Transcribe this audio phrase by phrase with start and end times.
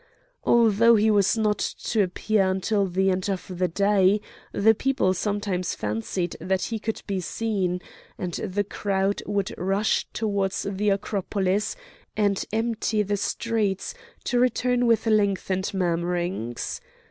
[0.43, 4.19] Although he was not to appear until the end of the day,
[4.51, 7.79] the people sometimes fancied that he could be seen,
[8.17, 11.75] and the crowd would rush towards the Acropolis,
[12.17, 13.93] and empty the streets,
[14.23, 16.81] to return with lengthened murmurings.